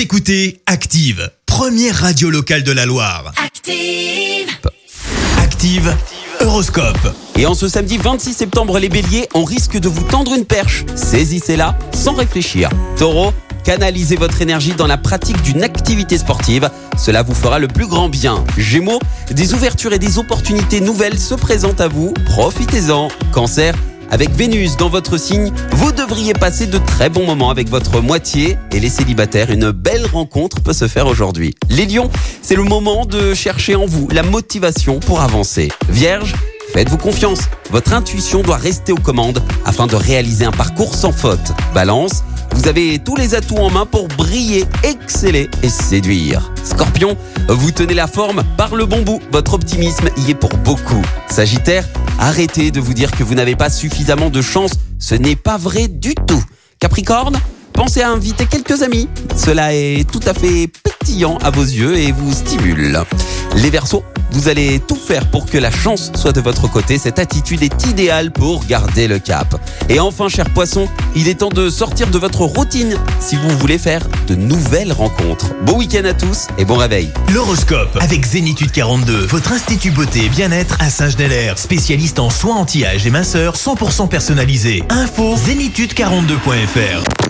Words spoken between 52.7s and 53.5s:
de vous dire que vous